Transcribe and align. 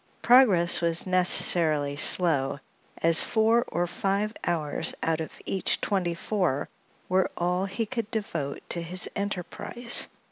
Progress 0.23 0.81
was 0.81 1.05
necessarily 1.05 1.95
slow, 1.95 2.59
as 3.03 3.21
four 3.21 3.63
or 3.67 3.85
five 3.85 4.33
hours 4.43 4.95
out 5.03 5.21
of 5.21 5.39
each 5.45 5.79
twenty 5.79 6.15
four 6.15 6.67
were 7.07 7.29
all 7.37 7.65
he 7.65 7.85
could 7.85 8.09
devote 8.09 8.63
to 8.69 8.81
his 8.81 9.07
enterprise. 9.15 10.07